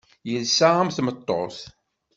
Yelsa 0.29 0.67
am 0.81 0.89
tmeṭṭut. 0.95 1.57